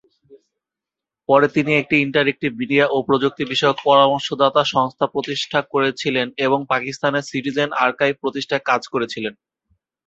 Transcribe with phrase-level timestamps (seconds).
[1.29, 7.69] পরে তিনি একটি ইন্টারেক্টিভ মিডিয়া ও প্রযুক্তি বিষয়ক পরামর্শদাতা সংস্থা প্রতিষ্ঠা করেছিলেন এবং পাকিস্তানের সিটিজেন
[7.85, 9.33] আর্কাইভ প্রতিষ্ঠায় কাজ করেছিলেন।